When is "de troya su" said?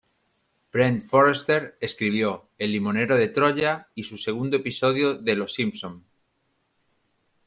3.15-4.17